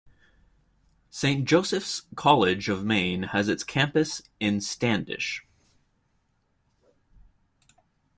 Saint 1.11 1.45
Joseph's 1.47 2.07
College 2.15 2.69
of 2.69 2.83
Maine 2.83 3.21
has 3.37 3.47
its 3.47 3.63
campus 3.63 4.23
in 4.39 4.59
Standish. 4.59 5.45